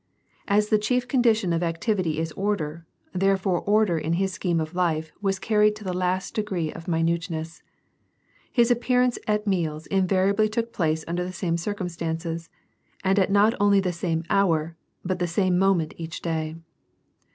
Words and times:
As 0.47 0.69
the 0.69 0.79
chief 0.79 1.07
condition 1.07 1.53
of 1.53 1.61
activity 1.61 2.17
is 2.17 2.31
order, 2.31 2.87
therefore 3.13 3.61
order 3.61 3.99
in 3.99 4.13
his 4.13 4.33
scheme 4.33 4.59
of 4.59 4.73
life 4.73 5.11
was 5.21 5.37
cjirried 5.39 5.75
to 5.75 5.83
the 5.83 5.93
last 5.93 6.33
degree 6.33 6.73
of 6.73 6.87
minuteness. 6.87 7.61
His 8.51 8.71
appearance 8.71 9.19
at 9.27 9.45
meals 9.45 9.87
invaria 9.91 10.35
bly 10.35 10.47
took 10.47 10.73
place 10.73 11.05
under 11.07 11.23
the 11.23 11.31
same 11.31 11.55
circumstances, 11.55 12.49
and 13.03 13.15
jit 13.17 13.29
not 13.29 13.53
only 13.59 13.79
the 13.79 13.93
same 13.93 14.23
hour 14.27 14.75
but 15.05 15.19
the 15.19 15.27
same 15.27 15.59
moment 15.59 15.93
each 15.97 16.23
day. 16.23 16.55